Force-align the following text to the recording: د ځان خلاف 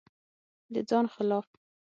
د 0.73 0.75
ځان 0.89 1.05
خلاف 1.13 1.47